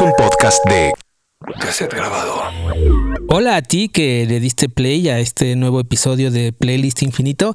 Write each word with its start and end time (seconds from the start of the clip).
es 0.00 0.06
un 0.06 0.12
podcast 0.16 0.64
de 0.66 0.92
cassette 1.60 1.92
grabado. 1.92 2.42
Hola 3.28 3.56
a 3.56 3.62
ti 3.62 3.88
que 3.88 4.24
le 4.26 4.40
diste 4.40 4.68
play 4.68 5.08
a 5.08 5.18
este 5.18 5.56
nuevo 5.56 5.80
episodio 5.80 6.30
de 6.30 6.52
Playlist 6.52 7.02
Infinito. 7.02 7.54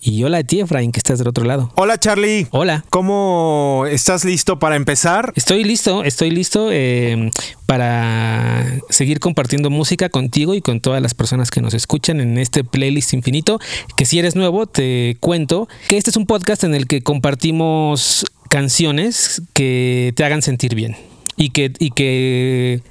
Y 0.00 0.24
hola 0.24 0.38
a 0.38 0.42
ti, 0.42 0.60
Efraín, 0.60 0.90
que 0.90 0.98
estás 0.98 1.18
del 1.18 1.28
otro 1.28 1.44
lado. 1.44 1.70
Hola 1.76 1.98
Charlie. 1.98 2.46
Hola. 2.50 2.84
¿Cómo 2.88 3.84
estás 3.90 4.24
listo 4.24 4.58
para 4.58 4.76
empezar? 4.76 5.32
Estoy 5.36 5.64
listo, 5.64 6.02
estoy 6.02 6.30
listo 6.30 6.70
eh, 6.72 7.30
para 7.66 8.64
seguir 8.88 9.20
compartiendo 9.20 9.68
música 9.68 10.08
contigo 10.08 10.54
y 10.54 10.62
con 10.62 10.80
todas 10.80 11.02
las 11.02 11.14
personas 11.14 11.50
que 11.50 11.60
nos 11.60 11.74
escuchan 11.74 12.20
en 12.20 12.38
este 12.38 12.64
playlist 12.64 13.12
infinito. 13.12 13.58
Que 13.96 14.06
si 14.06 14.18
eres 14.18 14.34
nuevo, 14.34 14.66
te 14.66 15.18
cuento 15.20 15.68
que 15.88 15.98
este 15.98 16.10
es 16.10 16.16
un 16.16 16.26
podcast 16.26 16.64
en 16.64 16.74
el 16.74 16.86
que 16.86 17.02
compartimos 17.02 18.24
canciones 18.48 19.42
que 19.52 20.12
te 20.16 20.24
hagan 20.24 20.42
sentir 20.42 20.74
bien 20.74 21.11
y 21.36 21.50
que, 21.50 21.72
y 21.78 21.90
que 21.90 22.82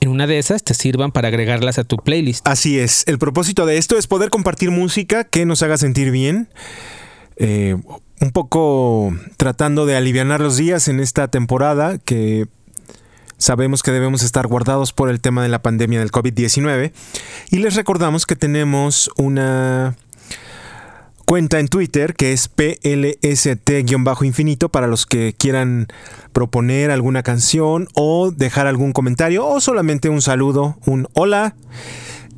en 0.00 0.08
una 0.08 0.26
de 0.26 0.38
esas 0.38 0.62
te 0.62 0.74
sirvan 0.74 1.12
para 1.12 1.28
agregarlas 1.28 1.78
a 1.78 1.84
tu 1.84 1.96
playlist. 1.96 2.46
Así 2.46 2.78
es. 2.78 3.04
El 3.06 3.18
propósito 3.18 3.66
de 3.66 3.78
esto 3.78 3.98
es 3.98 4.06
poder 4.06 4.30
compartir 4.30 4.70
música 4.70 5.24
que 5.24 5.44
nos 5.46 5.62
haga 5.62 5.76
sentir 5.76 6.10
bien. 6.10 6.48
Eh, 7.36 7.76
un 8.20 8.30
poco 8.32 9.16
tratando 9.36 9.86
de 9.86 9.96
aliviar 9.96 10.40
los 10.40 10.56
días 10.56 10.88
en 10.88 10.98
esta 10.98 11.28
temporada 11.28 11.98
que 11.98 12.46
sabemos 13.36 13.82
que 13.82 13.92
debemos 13.92 14.22
estar 14.22 14.46
guardados 14.48 14.92
por 14.92 15.08
el 15.08 15.20
tema 15.20 15.42
de 15.42 15.48
la 15.48 15.62
pandemia 15.62 16.00
del 16.00 16.10
COVID-19. 16.10 16.92
Y 17.50 17.58
les 17.58 17.74
recordamos 17.74 18.26
que 18.26 18.36
tenemos 18.36 19.10
una 19.16 19.96
cuenta 21.28 21.60
en 21.60 21.68
Twitter 21.68 22.14
que 22.14 22.32
es 22.32 22.48
PLST-infinito 22.48 24.70
para 24.70 24.86
los 24.86 25.04
que 25.04 25.34
quieran 25.34 25.88
proponer 26.32 26.90
alguna 26.90 27.22
canción 27.22 27.86
o 27.92 28.30
dejar 28.30 28.66
algún 28.66 28.94
comentario 28.94 29.46
o 29.46 29.60
solamente 29.60 30.08
un 30.08 30.22
saludo, 30.22 30.78
un 30.86 31.06
hola. 31.12 31.54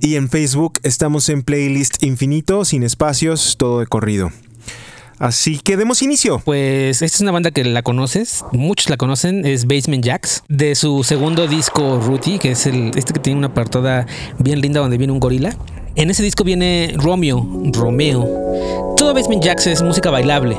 Y 0.00 0.16
en 0.16 0.28
Facebook 0.28 0.80
estamos 0.82 1.28
en 1.28 1.44
playlist 1.44 2.02
infinito, 2.02 2.64
sin 2.64 2.82
espacios, 2.82 3.56
todo 3.58 3.78
de 3.78 3.86
corrido. 3.86 4.32
Así 5.20 5.60
que 5.60 5.76
demos 5.76 6.02
inicio. 6.02 6.42
Pues 6.44 7.00
esta 7.00 7.16
es 7.16 7.20
una 7.20 7.30
banda 7.30 7.52
que 7.52 7.62
la 7.62 7.82
conoces, 7.82 8.44
muchos 8.50 8.90
la 8.90 8.96
conocen, 8.96 9.46
es 9.46 9.68
Basement 9.68 10.04
Jacks, 10.04 10.42
de 10.48 10.74
su 10.74 11.04
segundo 11.04 11.46
disco 11.46 12.00
Ruti, 12.00 12.40
que 12.40 12.50
es 12.50 12.66
el 12.66 12.90
este 12.96 13.12
que 13.12 13.20
tiene 13.20 13.38
una 13.38 13.54
portada 13.54 14.08
bien 14.40 14.60
linda 14.60 14.80
donde 14.80 14.98
viene 14.98 15.12
un 15.12 15.20
gorila. 15.20 15.54
En 15.96 16.10
ese 16.10 16.22
disco 16.22 16.44
viene 16.44 16.94
Romeo, 16.96 17.46
Romeo. 17.72 18.94
Todo 18.96 19.14
Basement 19.14 19.42
Jacks 19.42 19.66
es 19.66 19.82
música 19.82 20.10
bailable, 20.10 20.56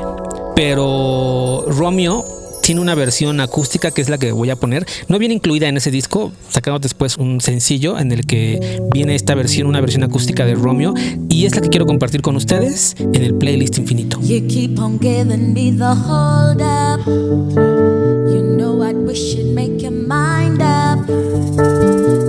pero 0.54 1.64
Romeo 1.68 2.24
tiene 2.62 2.80
una 2.80 2.94
versión 2.94 3.40
acústica 3.40 3.90
que 3.90 4.02
es 4.02 4.08
la 4.08 4.18
que 4.18 4.32
voy 4.32 4.50
a 4.50 4.56
poner. 4.56 4.86
No 5.08 5.18
viene 5.18 5.34
incluida 5.34 5.68
en 5.68 5.76
ese 5.76 5.90
disco. 5.90 6.32
Sacamos 6.48 6.80
después 6.80 7.16
un 7.16 7.40
sencillo 7.40 7.98
en 7.98 8.12
el 8.12 8.24
que 8.24 8.80
viene 8.92 9.14
esta 9.14 9.34
versión, 9.34 9.66
una 9.66 9.80
versión 9.80 10.04
acústica 10.04 10.44
de 10.44 10.54
Romeo. 10.54 10.94
Y 11.28 11.46
es 11.46 11.54
la 11.54 11.60
que 11.60 11.68
quiero 11.68 11.86
compartir 11.86 12.22
con 12.22 12.36
ustedes 12.36 12.94
en 12.98 13.22
el 13.22 13.34
playlist 13.34 13.78
infinito. 13.78 14.20
You 14.22 14.46
keep 14.46 14.78
on 14.78 14.98
giving 15.00 15.52
me 15.52 15.72
the 15.72 15.94
hold 15.94 16.62
up. 16.62 17.06
You 17.06 18.42
know 18.56 18.72
wish 19.12 19.34
you'd 19.34 19.54
make 19.54 19.82
your 19.82 19.90
mind 19.90 20.62
up. 20.62 21.06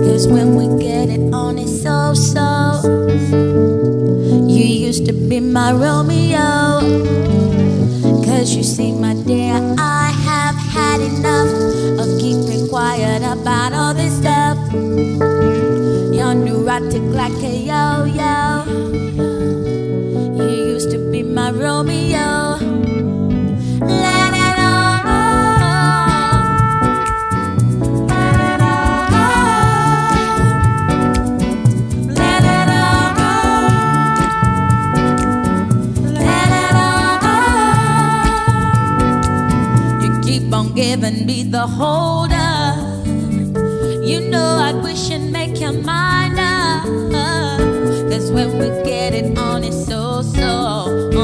Cause 0.06 0.28
when 0.28 0.54
we 0.56 0.66
get 0.82 1.08
it 1.08 1.32
on, 1.32 1.58
it's 1.58 1.82
so 1.82 2.12
so. 2.14 2.63
You 2.84 4.64
used 4.88 5.06
to 5.06 5.12
be 5.12 5.40
my 5.40 5.72
Romeo. 5.72 6.80
Cause 8.24 8.54
you 8.54 8.62
see, 8.62 8.92
my 8.92 9.14
dear, 9.14 9.43
giving 40.86 41.24
me 41.24 41.42
the 41.44 41.66
hold 41.66 42.30
up. 42.30 43.06
You 44.08 44.18
know 44.32 44.50
I'd 44.66 44.78
wish 44.82 45.08
you'd 45.08 45.32
make 45.32 45.58
your 45.58 45.72
mind 45.72 46.38
up. 46.38 46.84
Cause 48.10 48.30
when 48.30 48.50
we 48.58 48.68
get 48.84 49.14
it 49.14 49.38
on, 49.38 49.64
it's 49.64 49.86
so 49.86 50.20
so. 50.20 50.50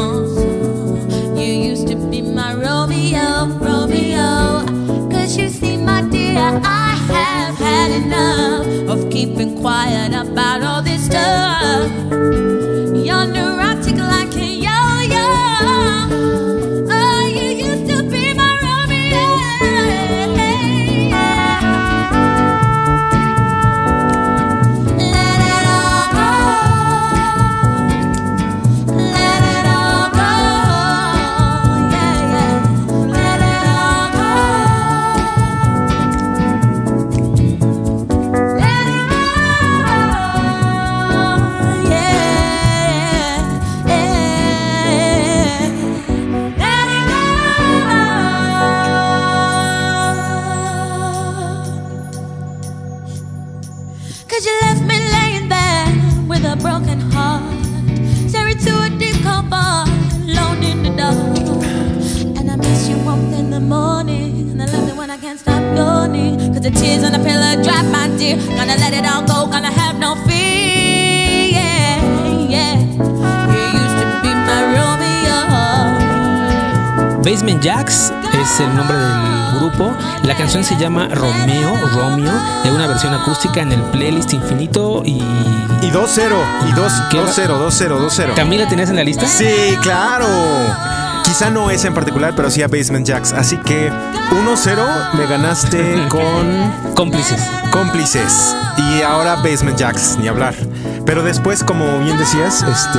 uh. 0.01 1.37
You 1.39 1.53
used 1.71 1.89
to 1.89 1.97
be 2.11 2.23
my 2.23 2.55
Romeo, 2.55 3.29
Romeo. 3.69 4.65
Cause 5.13 5.37
you 5.37 5.51
see, 5.51 5.77
my 5.77 6.01
dear, 6.09 6.41
I 6.65 6.91
have 7.15 7.55
had 7.57 7.91
enough 8.03 8.67
of 8.93 9.11
keeping 9.11 9.61
quiet 9.61 10.15
about 10.15 10.63
all 10.63 10.81
this 10.81 11.05
stuff. 11.05 11.91
You're 13.07 13.27
can't 65.21 65.39
stop 65.39 65.61
yawning. 65.77 66.39
Cause 66.53 66.63
the 66.63 66.71
tears 66.71 67.05
on 67.05 67.13
the 67.13 67.19
pillow 67.19 67.63
drop, 67.63 67.85
my 67.93 68.09
dear. 68.17 68.37
Gonna 68.57 68.77
let 68.77 68.95
it 68.95 69.05
all 69.05 69.23
go, 69.23 69.47
gonna 69.51 69.71
have 69.71 69.99
no 69.99 70.15
fear. 70.27 71.53
Yeah, 71.57 72.01
yeah. 72.49 72.77
You 73.53 73.63
used 73.81 73.97
to 74.01 74.07
be 74.25 74.33
my 74.49 74.61
Romeo. 74.73 75.39
Basement 77.23 77.63
Jacks 77.63 78.13
es 78.33 78.61
el 78.61 78.75
nombre 78.75 78.97
del 78.97 79.59
grupo. 79.59 79.95
La 80.25 80.35
canción 80.37 80.65
se 80.65 80.77
llama 80.77 81.09
Romeo, 81.09 81.77
Romeo, 81.95 82.33
de 82.65 82.73
una 82.73 82.87
versión 82.87 83.13
acústica 83.13 83.61
en 83.61 83.73
el 83.73 83.83
playlist 83.91 84.33
infinito 84.33 85.03
y... 85.05 85.23
Y 85.83 85.91
2-0, 85.91 86.45
y 86.69 86.73
2 86.73 86.93
¿Qué 87.11 87.21
va? 87.21 87.31
2-0, 87.31 87.47
2-0, 87.59 87.99
2-0. 88.09 88.35
¿Camila 88.35 88.69
tenías 88.69 88.91
en 88.91 88.97
la 88.97 89.05
lista? 89.05 89.27
Sí, 89.27 89.77
claro. 89.83 90.27
Quizá 91.31 91.49
no 91.49 91.71
esa 91.71 91.87
en 91.87 91.95
particular, 91.95 92.33
pero 92.35 92.51
sí 92.51 92.61
a 92.61 92.67
Basement 92.67 93.07
Jacks. 93.07 93.33
Así 93.33 93.57
que 93.59 93.89
1-0 94.33 95.13
me 95.13 95.27
ganaste 95.27 95.95
con 96.09 96.93
Cómplices. 96.97 97.41
cómplices. 97.71 98.57
Y 98.77 99.03
ahora 99.03 99.37
Basement 99.37 99.79
Jacks, 99.79 100.17
ni 100.19 100.27
hablar. 100.27 100.57
Pero 101.07 101.23
después, 101.23 101.63
como 101.63 102.01
bien 102.01 102.19
decías, 102.19 102.65
este, 102.65 102.99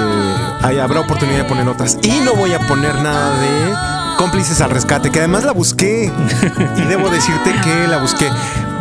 ahí 0.61 0.79
habrá 0.79 1.01
oportunidad 1.01 1.39
de 1.39 1.43
poner 1.43 1.67
otras. 1.67 1.97
Y 2.03 2.21
no 2.21 2.33
voy 2.33 2.53
a 2.53 2.59
poner 2.67 2.95
nada 3.01 3.37
de 3.37 4.15
cómplices 4.17 4.61
al 4.61 4.69
rescate, 4.69 5.11
que 5.11 5.19
además 5.19 5.43
la 5.43 5.51
busqué. 5.51 6.09
Y 6.77 6.81
debo 6.83 7.09
decirte 7.09 7.53
que 7.65 7.85
la 7.89 7.97
busqué. 7.97 8.29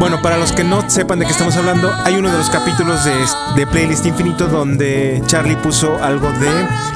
Bueno, 0.00 0.22
para 0.22 0.38
los 0.38 0.52
que 0.52 0.64
no 0.64 0.88
sepan 0.88 1.18
de 1.18 1.26
qué 1.26 1.32
estamos 1.32 1.54
hablando, 1.56 1.92
hay 2.04 2.16
uno 2.16 2.32
de 2.32 2.38
los 2.38 2.48
capítulos 2.48 3.04
de, 3.04 3.12
de 3.54 3.66
Playlist 3.66 4.06
Infinito 4.06 4.46
donde 4.46 5.22
Charlie 5.26 5.56
puso 5.56 6.02
algo 6.02 6.32
de 6.32 6.48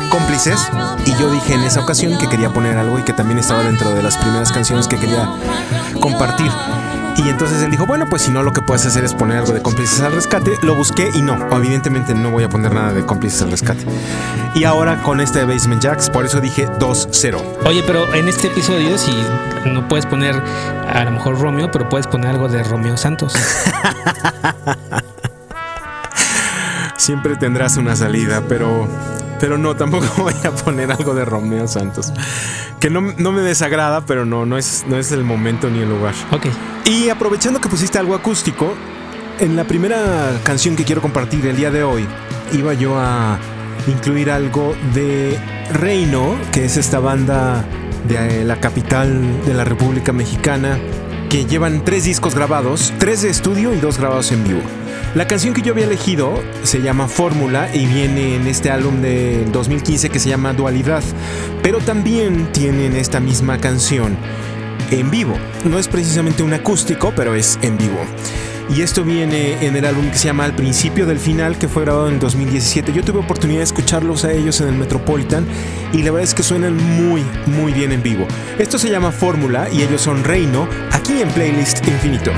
cómplices. 0.08 0.58
Y 1.04 1.14
yo 1.20 1.30
dije 1.30 1.52
en 1.52 1.64
esa 1.64 1.82
ocasión 1.82 2.16
que 2.16 2.30
quería 2.30 2.48
poner 2.48 2.78
algo 2.78 2.98
y 2.98 3.02
que 3.02 3.12
también 3.12 3.38
estaba 3.38 3.62
dentro 3.62 3.90
de 3.90 4.02
las 4.02 4.16
primeras 4.16 4.50
canciones 4.52 4.88
que 4.88 4.96
quería 4.96 5.28
compartir. 6.00 6.50
Y 7.16 7.28
entonces 7.28 7.62
él 7.62 7.70
dijo, 7.70 7.86
bueno, 7.86 8.06
pues 8.08 8.22
si 8.22 8.30
no, 8.30 8.42
lo 8.42 8.52
que 8.52 8.60
puedes 8.60 8.84
hacer 8.86 9.04
es 9.04 9.14
poner 9.14 9.38
algo 9.38 9.52
de 9.52 9.62
cómplices 9.62 10.00
al 10.00 10.12
rescate. 10.12 10.58
Lo 10.62 10.74
busqué 10.74 11.10
y 11.14 11.22
no, 11.22 11.36
evidentemente 11.56 12.14
no 12.14 12.30
voy 12.30 12.44
a 12.44 12.48
poner 12.48 12.74
nada 12.74 12.92
de 12.92 13.04
cómplices 13.06 13.42
al 13.42 13.50
rescate. 13.50 13.84
Y 14.54 14.64
ahora 14.64 15.02
con 15.02 15.20
este 15.20 15.40
de 15.40 15.44
Basement 15.44 15.82
Jacks, 15.82 16.10
por 16.10 16.24
eso 16.26 16.40
dije 16.40 16.66
2-0. 16.66 17.40
Oye, 17.66 17.82
pero 17.86 18.12
en 18.14 18.28
este 18.28 18.48
episodio, 18.48 18.98
si 18.98 19.12
no 19.64 19.86
puedes 19.88 20.06
poner 20.06 20.34
a 20.88 21.04
lo 21.04 21.12
mejor 21.12 21.40
Romeo, 21.40 21.70
pero 21.70 21.88
puedes 21.88 22.06
poner 22.06 22.30
algo 22.30 22.48
de 22.48 22.62
Romeo 22.62 22.96
Santos. 22.96 23.34
Siempre 26.96 27.36
tendrás 27.36 27.76
una 27.76 27.96
salida, 27.96 28.42
pero, 28.48 28.88
pero 29.44 29.58
no, 29.58 29.76
tampoco 29.76 30.06
voy 30.22 30.32
a 30.42 30.52
poner 30.52 30.90
algo 30.90 31.14
de 31.14 31.22
Romeo 31.26 31.68
Santos. 31.68 32.14
Que 32.80 32.88
no, 32.88 33.02
no 33.18 33.30
me 33.30 33.42
desagrada, 33.42 34.00
pero 34.06 34.24
no, 34.24 34.46
no 34.46 34.56
es, 34.56 34.86
no 34.88 34.96
es 34.96 35.12
el 35.12 35.22
momento 35.22 35.68
ni 35.68 35.80
el 35.80 35.90
lugar. 35.90 36.14
Ok. 36.32 36.46
Y 36.86 37.10
aprovechando 37.10 37.60
que 37.60 37.68
pusiste 37.68 37.98
algo 37.98 38.14
acústico, 38.14 38.72
en 39.38 39.54
la 39.54 39.64
primera 39.64 40.40
canción 40.44 40.76
que 40.76 40.84
quiero 40.84 41.02
compartir 41.02 41.46
el 41.46 41.56
día 41.56 41.70
de 41.70 41.82
hoy, 41.82 42.06
iba 42.54 42.72
yo 42.72 42.98
a 42.98 43.38
incluir 43.86 44.30
algo 44.30 44.74
de 44.94 45.38
Reino, 45.74 46.36
que 46.50 46.64
es 46.64 46.78
esta 46.78 46.98
banda 46.98 47.66
de 48.08 48.46
la 48.46 48.56
capital 48.60 49.44
de 49.44 49.52
la 49.52 49.64
República 49.64 50.14
Mexicana, 50.14 50.78
que 51.34 51.46
llevan 51.46 51.84
tres 51.84 52.04
discos 52.04 52.36
grabados, 52.36 52.92
tres 53.00 53.22
de 53.22 53.28
estudio 53.28 53.74
y 53.74 53.80
dos 53.80 53.98
grabados 53.98 54.30
en 54.30 54.44
vivo. 54.44 54.60
La 55.16 55.26
canción 55.26 55.52
que 55.52 55.62
yo 55.62 55.72
había 55.72 55.86
elegido 55.86 56.40
se 56.62 56.80
llama 56.80 57.08
Fórmula 57.08 57.74
y 57.74 57.86
viene 57.86 58.36
en 58.36 58.46
este 58.46 58.70
álbum 58.70 59.02
del 59.02 59.50
2015 59.50 60.10
que 60.10 60.20
se 60.20 60.28
llama 60.28 60.52
Dualidad, 60.52 61.02
pero 61.60 61.78
también 61.78 62.52
tienen 62.52 62.94
esta 62.94 63.18
misma 63.18 63.58
canción 63.58 64.16
en 64.92 65.10
vivo. 65.10 65.34
No 65.64 65.80
es 65.80 65.88
precisamente 65.88 66.44
un 66.44 66.52
acústico, 66.52 67.12
pero 67.16 67.34
es 67.34 67.58
en 67.62 67.78
vivo. 67.78 67.98
Y 68.70 68.82
esto 68.82 69.04
viene 69.04 69.66
en 69.66 69.76
el 69.76 69.84
álbum 69.84 70.10
que 70.10 70.16
se 70.16 70.26
llama 70.26 70.44
Al 70.44 70.54
principio 70.54 71.06
del 71.06 71.18
final, 71.18 71.58
que 71.58 71.68
fue 71.68 71.82
grabado 71.84 72.08
en 72.08 72.18
2017. 72.18 72.92
Yo 72.92 73.04
tuve 73.04 73.18
oportunidad 73.18 73.58
de 73.58 73.64
escucharlos 73.64 74.24
a 74.24 74.32
ellos 74.32 74.60
en 74.60 74.68
el 74.68 74.74
Metropolitan 74.74 75.46
y 75.92 75.98
la 75.98 76.10
verdad 76.10 76.22
es 76.22 76.34
que 76.34 76.42
suenan 76.42 76.76
muy, 76.76 77.22
muy 77.46 77.72
bien 77.72 77.92
en 77.92 78.02
vivo. 78.02 78.26
Esto 78.58 78.78
se 78.78 78.90
llama 78.90 79.12
Fórmula 79.12 79.68
y 79.70 79.82
ellos 79.82 80.00
son 80.00 80.24
Reino, 80.24 80.68
aquí 80.92 81.20
en 81.20 81.28
Playlist 81.30 81.86
Infinito. 81.86 82.32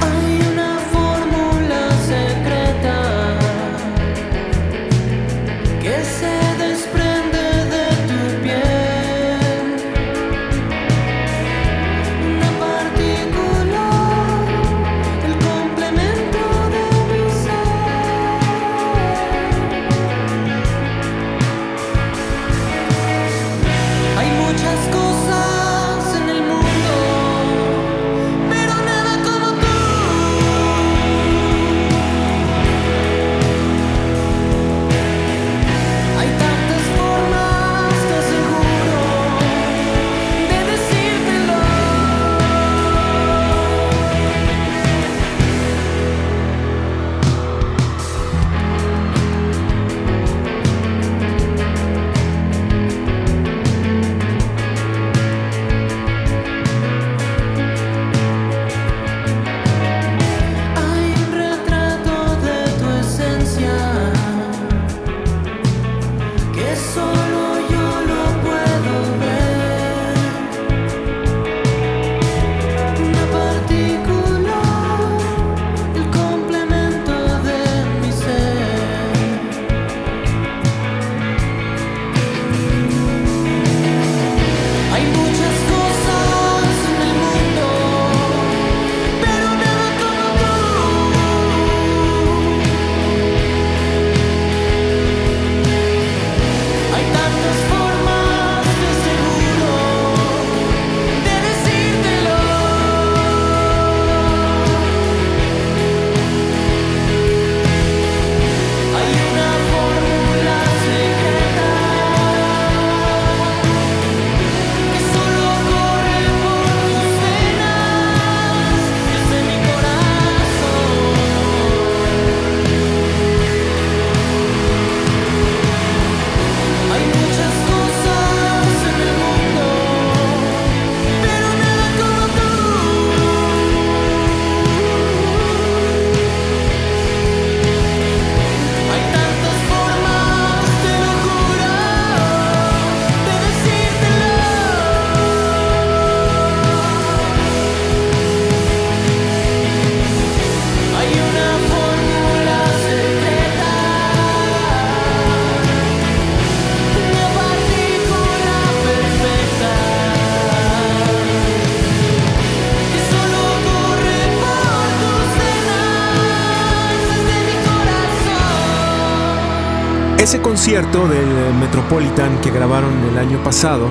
Concierto 170.46 171.08
del 171.08 171.54
Metropolitan 171.58 172.40
que 172.40 172.52
grabaron 172.52 172.92
el 173.10 173.18
año 173.18 173.42
pasado 173.42 173.88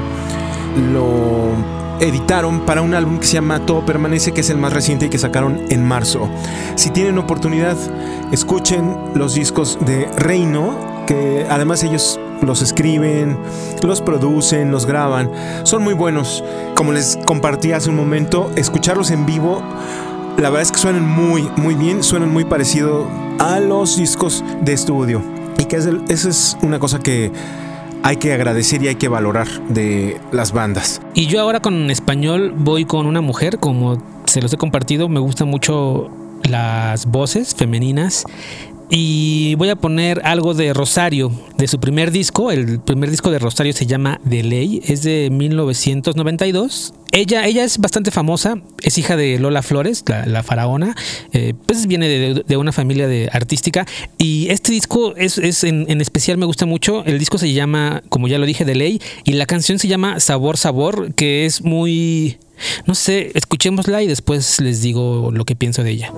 lo 0.89 1.49
editaron 1.99 2.61
para 2.61 2.81
un 2.81 2.93
álbum 2.93 3.19
que 3.19 3.27
se 3.27 3.33
llama 3.33 3.65
Todo 3.65 3.85
Permanece, 3.85 4.31
que 4.31 4.39
es 4.39 4.49
el 4.49 4.57
más 4.57 4.71
reciente 4.71 5.07
y 5.07 5.09
que 5.09 5.17
sacaron 5.17 5.63
en 5.67 5.83
marzo. 5.83 6.29
Si 6.75 6.91
tienen 6.91 7.17
oportunidad, 7.17 7.75
escuchen 8.31 8.95
los 9.15 9.33
discos 9.33 9.77
de 9.81 10.05
Reino, 10.15 10.77
que 11.07 11.45
además 11.49 11.83
ellos 11.83 12.21
los 12.41 12.61
escriben, 12.61 13.37
los 13.83 13.99
producen, 13.99 14.71
los 14.71 14.85
graban. 14.85 15.29
Son 15.63 15.83
muy 15.83 15.93
buenos. 15.93 16.41
Como 16.73 16.93
les 16.93 17.19
compartí 17.25 17.73
hace 17.73 17.89
un 17.89 17.97
momento, 17.97 18.49
escucharlos 18.55 19.11
en 19.11 19.25
vivo 19.25 19.61
la 20.37 20.49
verdad 20.49 20.63
es 20.63 20.71
que 20.73 20.79
suenan 20.79 21.07
muy, 21.07 21.49
muy 21.55 21.75
bien, 21.75 22.03
suenan 22.03 22.31
muy 22.31 22.43
parecido 22.43 23.07
a 23.39 23.61
los 23.61 23.95
discos 23.95 24.43
de 24.61 24.73
estudio. 24.73 25.34
Y 25.57 25.65
que 25.65 25.77
esa 25.77 26.29
es 26.29 26.57
una 26.61 26.79
cosa 26.79 26.99
que 26.99 27.31
hay 28.03 28.17
que 28.17 28.33
agradecer 28.33 28.83
y 28.83 28.87
hay 28.87 28.95
que 28.95 29.07
valorar 29.07 29.47
de 29.69 30.19
las 30.31 30.51
bandas. 30.51 31.01
Y 31.15 31.25
yo 31.25 31.41
ahora 31.41 31.59
con 31.59 31.89
español 31.89 32.53
voy 32.55 32.85
con 32.85 33.07
una 33.07 33.21
mujer, 33.21 33.57
como 33.59 33.97
se 34.25 34.41
los 34.41 34.53
he 34.53 34.57
compartido, 34.57 35.09
me 35.09 35.19
gustan 35.19 35.47
mucho 35.47 36.09
las 36.43 37.07
voces 37.07 37.55
femeninas 37.55 38.25
Y 38.89 39.55
voy 39.55 39.69
a 39.69 39.75
poner 39.75 40.21
algo 40.25 40.53
de 40.53 40.73
Rosario, 40.73 41.31
de 41.57 41.67
su 41.67 41.79
primer 41.79 42.11
disco. 42.11 42.51
El 42.51 42.79
primer 42.79 43.09
disco 43.09 43.31
de 43.31 43.39
Rosario 43.39 43.73
se 43.73 43.87
llama 43.87 44.19
De 44.23 44.43
Ley, 44.43 44.81
es 44.85 45.01
de 45.01 45.29
1992. 45.31 46.93
Ella, 47.11 47.47
ella 47.47 47.63
es 47.63 47.77
bastante 47.77 48.11
famosa, 48.11 48.57
es 48.83 48.97
hija 48.97 49.15
de 49.15 49.39
Lola 49.39 49.63
Flores, 49.63 50.03
la, 50.07 50.43
faraona, 50.43 50.95
eh, 51.31 51.53
pues 51.65 51.87
viene 51.87 52.09
de, 52.45 52.57
una 52.57 52.71
familia 52.71 53.07
de 53.07 53.29
artística. 53.31 53.87
Y 54.17 54.49
este 54.49 54.71
disco 54.71 55.15
es, 55.15 55.37
es 55.37 55.63
en, 55.63 55.85
en 55.89 56.01
especial 56.01 56.37
me 56.37 56.45
gusta 56.45 56.65
mucho. 56.65 57.03
El 57.05 57.17
disco 57.17 57.37
se 57.37 57.53
llama, 57.53 58.03
como 58.09 58.27
ya 58.27 58.37
lo 58.37 58.45
dije, 58.45 58.65
De 58.65 58.75
Ley, 58.75 59.01
y 59.23 59.33
la 59.33 59.45
canción 59.45 59.79
se 59.79 59.87
llama 59.87 60.19
Sabor 60.19 60.57
Sabor, 60.57 61.13
que 61.13 61.45
es 61.45 61.63
muy... 61.63 62.37
No 62.85 62.95
sé, 62.95 63.31
escuchémosla 63.33 64.03
y 64.03 64.07
después 64.07 64.61
les 64.61 64.81
digo 64.81 65.31
lo 65.31 65.43
que 65.43 65.55
pienso 65.55 65.83
de 65.83 65.91
ella. 65.91 66.13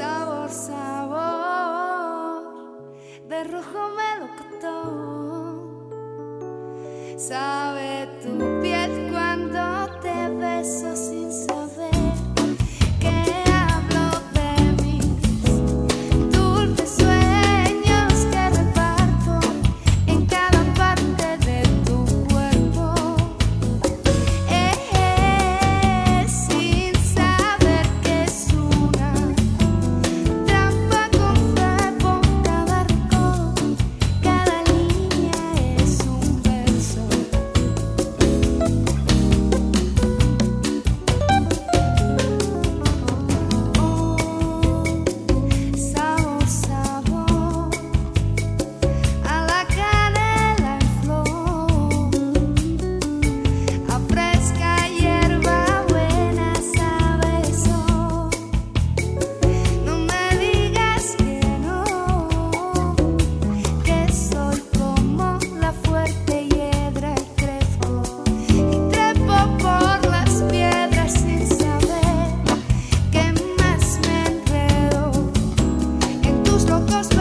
Sabor, 0.00 0.48
sabor, 0.48 1.20
de 3.28 3.44
rojo 3.44 3.82
melocotón, 4.00 5.60
sabe 7.18 8.08
tu 8.22 8.38
piel 8.62 9.10
cuando 9.12 9.60
te 10.00 10.30
beso 10.38 10.96
sin 10.96 11.29
en 76.92 77.19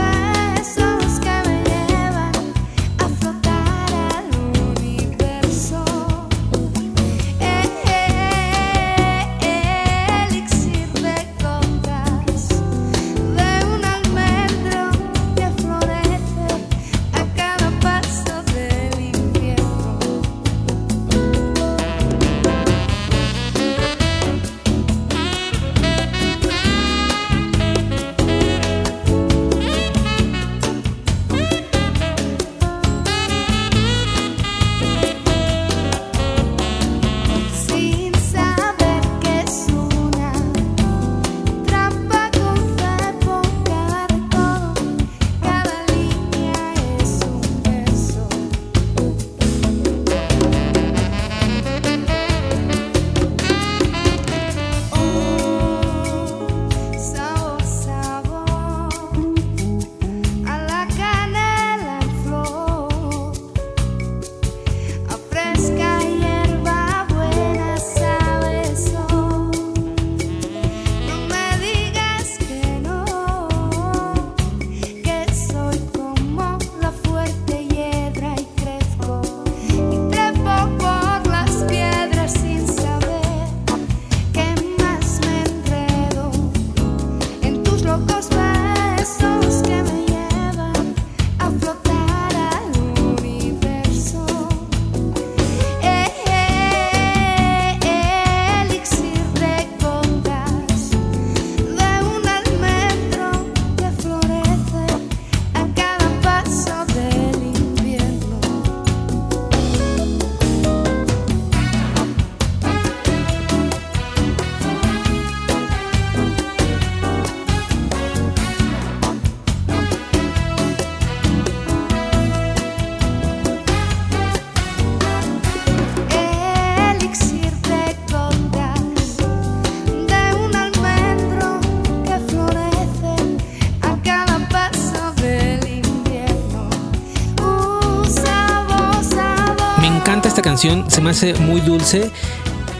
canción, 140.59 140.91
se 140.91 140.99
me 140.99 141.11
hace 141.11 141.35
muy 141.35 141.61
dulce 141.61 142.11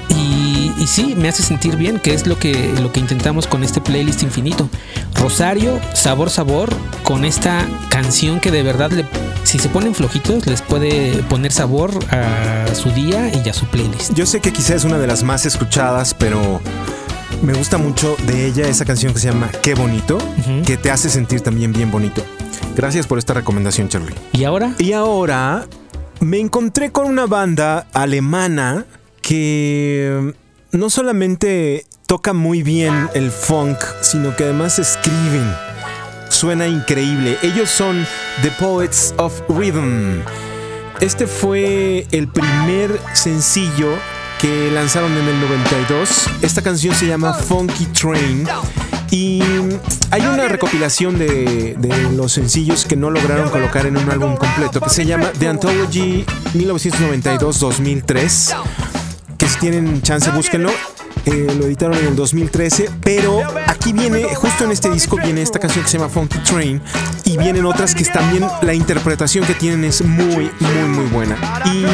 y, 0.10 0.74
y 0.78 0.86
sí, 0.86 1.16
me 1.16 1.30
hace 1.30 1.44
sentir 1.44 1.78
bien, 1.78 1.98
que 1.98 2.14
es 2.14 2.28
lo 2.28 2.38
que, 2.38 2.74
lo 2.82 2.92
que 2.92 3.00
intentamos 3.00 3.48
con 3.48 3.64
este 3.64 3.80
playlist 3.80 4.22
infinito. 4.22 4.68
Rosario, 5.16 5.80
sabor, 5.94 6.30
sabor, 6.30 6.70
con 7.04 7.24
esta 7.24 7.66
canción 7.90 8.42
que 8.42 8.52
de 8.52 8.64
verdad, 8.64 8.92
le, 8.92 9.06
si 9.44 9.60
se 9.60 9.70
ponen 9.70 9.96
flojitos, 9.96 10.46
les 10.46 10.62
puede 10.62 11.24
poner 11.30 11.54
sabor 11.54 11.92
a 12.12 12.68
su 12.76 12.92
día 12.92 13.32
y 13.34 13.48
a 13.48 13.54
su 13.54 13.66
playlist. 13.68 14.14
Yo 14.14 14.26
sé 14.26 14.42
que 14.42 14.52
quizás 14.52 14.72
es 14.72 14.84
una 14.84 14.98
de 14.98 15.08
las 15.08 15.24
más 15.24 15.46
escuchadas, 15.46 16.14
pero 16.14 16.60
me 17.42 17.54
gusta 17.54 17.78
mucho 17.78 18.18
de 18.28 18.46
ella 18.46 18.68
esa 18.68 18.84
canción 18.84 19.14
que 19.14 19.20
se 19.20 19.30
llama 19.32 19.50
Qué 19.62 19.74
bonito, 19.74 20.18
que 20.66 20.76
te 20.76 20.92
hace 20.92 21.10
sentir 21.10 21.40
también 21.40 21.72
bien 21.72 21.92
bonito. 21.92 22.26
Gracias 22.76 23.08
por 23.08 23.20
esta 23.20 23.34
recomendación, 23.34 23.88
Charlie. 23.88 24.16
¿Y 24.34 24.44
ahora? 24.44 24.74
Y 24.80 24.92
ahora 24.92 25.66
me 26.22 26.40
encontré 26.40 26.92
con 26.92 27.08
una 27.08 27.26
banda 27.26 27.88
alemana 27.94 28.86
que 29.22 30.34
no 30.72 30.90
solamente 30.90 31.86
toca 32.08 32.34
muy 32.34 32.64
bien 32.64 33.10
el 33.14 33.32
funk, 33.32 33.78
sino 34.02 34.36
que 34.36 34.46
además 34.46 34.80
escriben 34.80 35.46
suena 36.30 36.68
increíble. 36.68 37.38
Ellos 37.42 37.70
son 37.70 38.06
The 38.42 38.52
Poets 38.52 39.14
of 39.18 39.42
Rhythm. 39.50 40.22
Este 41.02 41.28
fue 41.28 42.08
el 42.12 42.28
primer 42.28 43.00
sencillo 43.14 43.90
que 44.40 44.72
lanzaron 44.72 45.12
en 45.18 45.28
el 45.28 45.42
92. 45.42 46.28
Esta 46.42 46.62
canción 46.62 46.96
se 46.96 47.08
llama 47.08 47.34
Funky 47.34 47.86
Train. 47.88 48.48
Y 49.12 49.42
hay 50.12 50.22
una 50.22 50.48
recopilación 50.48 51.18
de, 51.18 51.76
de 51.78 52.12
los 52.16 52.34
sencillos 52.34 52.86
que 52.86 52.96
no 52.96 53.10
lograron 53.10 53.50
colocar 53.50 53.86
en 53.86 53.98
un 53.98 54.10
álbum 54.10 54.36
completo 54.36 54.82
que 54.82 54.90
se 54.90 55.06
llama 55.06 55.32
The 55.38 55.48
Anthology 55.48 56.26
1992-2003. 56.54 58.56
Que 59.38 59.48
si 59.48 59.60
tienen 59.60 60.02
chance, 60.02 60.30
búsquenlo. 60.32 60.72
Eh, 61.26 61.54
lo 61.58 61.66
editaron 61.66 61.98
en 61.98 62.08
el 62.08 62.16
2013, 62.16 62.90
pero 63.04 63.42
aquí 63.68 63.94
viene, 63.94 64.24
justo 64.36 64.64
en 64.64 64.72
este 64.72 64.90
disco 64.90 65.18
viene 65.18 65.42
esta 65.42 65.60
canción 65.60 65.84
que 65.84 65.92
se 65.92 65.98
llama 65.98 66.10
Funky 66.10 66.40
Train 66.40 66.82
y 67.26 67.38
vienen 67.38 67.66
otras 67.66 67.94
que 67.94 68.06
también 68.06 68.48
la 68.62 68.74
interpretación 68.74 69.46
que 69.46 69.54
tienen 69.54 69.84
es 69.84 70.02
muy, 70.02 70.50
muy, 70.60 70.88
muy 70.88 71.06
buena. 71.08 71.36
Y 71.66 71.86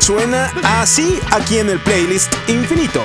suena 0.00 0.50
así 0.80 1.20
aquí 1.30 1.58
en 1.58 1.70
el 1.70 1.78
playlist 1.80 2.32
infinito. 2.48 3.04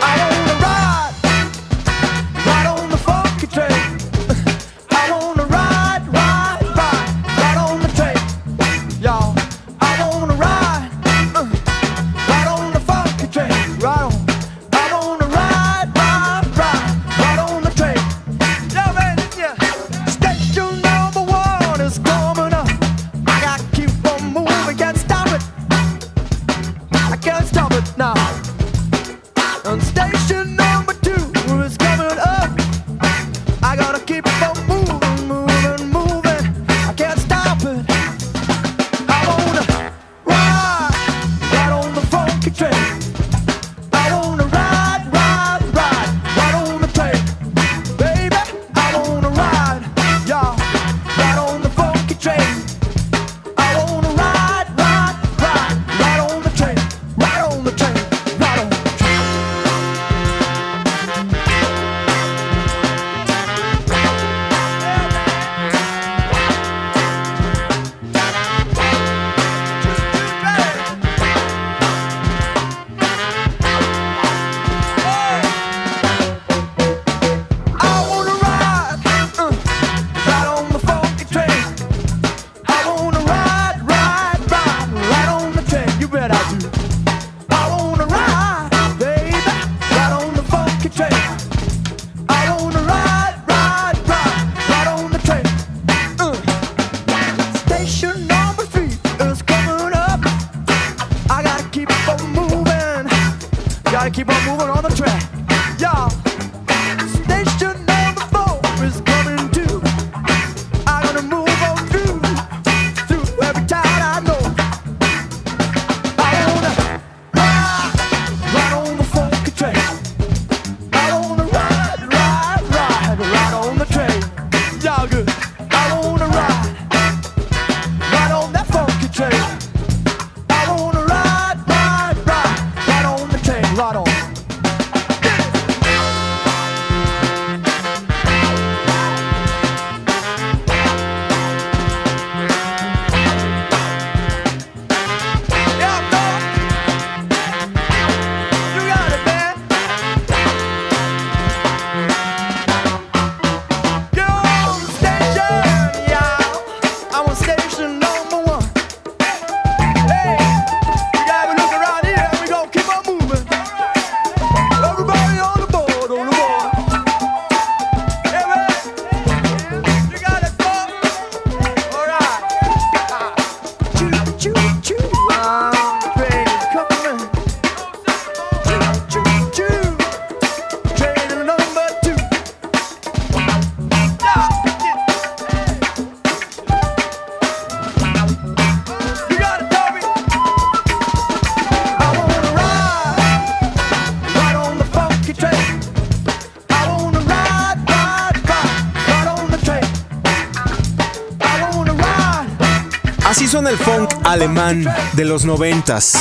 El 203.69 203.77
funk 203.77 204.09
alemán 204.23 204.83
de 205.13 205.25
los 205.25 205.45
noventas. 205.45 206.13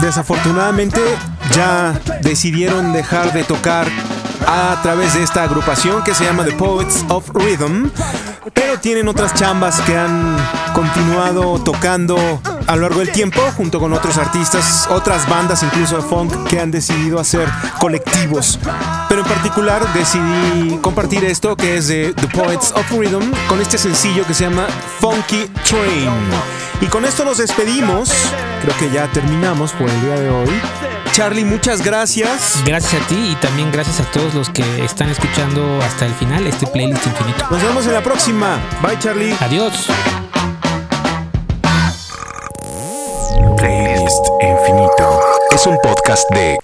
Desafortunadamente 0.00 1.00
ya 1.52 2.00
decidieron 2.22 2.92
dejar 2.92 3.32
de 3.32 3.42
tocar 3.42 3.88
a 4.46 4.78
través 4.80 5.14
de 5.14 5.24
esta 5.24 5.42
agrupación 5.42 6.04
que 6.04 6.14
se 6.14 6.24
llama 6.24 6.44
The 6.44 6.52
Poets 6.52 7.04
of 7.08 7.28
Rhythm, 7.34 7.90
pero 8.54 8.78
tienen 8.78 9.08
otras 9.08 9.34
chambas 9.34 9.80
que 9.80 9.96
han 9.96 10.36
continuado 10.72 11.58
tocando 11.58 12.16
a 12.70 12.76
lo 12.76 12.82
largo 12.82 13.00
del 13.00 13.10
tiempo 13.10 13.40
junto 13.56 13.80
con 13.80 13.92
otros 13.92 14.16
artistas, 14.16 14.86
otras 14.90 15.28
bandas 15.28 15.60
incluso 15.64 15.96
de 15.96 16.02
funk 16.02 16.46
que 16.46 16.60
han 16.60 16.70
decidido 16.70 17.18
hacer 17.18 17.48
colectivos. 17.80 18.60
Pero 19.08 19.22
en 19.22 19.26
particular 19.26 19.92
decidí 19.92 20.78
compartir 20.80 21.24
esto 21.24 21.56
que 21.56 21.78
es 21.78 21.88
de 21.88 22.14
The 22.14 22.28
Poets 22.28 22.72
of 22.76 22.88
Rhythm 22.92 23.32
con 23.48 23.60
este 23.60 23.76
sencillo 23.76 24.24
que 24.24 24.34
se 24.34 24.44
llama 24.44 24.68
Funky 25.00 25.50
Train. 25.68 26.12
Y 26.80 26.86
con 26.86 27.04
esto 27.04 27.24
nos 27.24 27.38
despedimos. 27.38 28.12
Creo 28.62 28.76
que 28.78 28.88
ya 28.94 29.08
terminamos 29.08 29.72
por 29.72 29.90
el 29.90 30.00
día 30.02 30.14
de 30.14 30.30
hoy. 30.30 30.60
Charlie, 31.10 31.44
muchas 31.44 31.84
gracias. 31.84 32.62
Gracias 32.64 33.02
a 33.02 33.06
ti 33.08 33.32
y 33.32 33.34
también 33.40 33.72
gracias 33.72 33.98
a 33.98 34.04
todos 34.12 34.32
los 34.32 34.48
que 34.48 34.84
están 34.84 35.10
escuchando 35.10 35.80
hasta 35.82 36.06
el 36.06 36.14
final 36.14 36.46
este 36.46 36.68
playlist 36.68 37.04
infinito. 37.04 37.46
Nos 37.50 37.60
vemos 37.60 37.84
en 37.86 37.94
la 37.94 38.02
próxima. 38.02 38.60
Bye, 38.80 38.96
Charlie. 39.00 39.34
Adiós. 39.40 39.88
Infinito. 44.40 45.20
Es 45.54 45.66
un 45.66 45.78
podcast 45.78 46.28
de. 46.30 46.58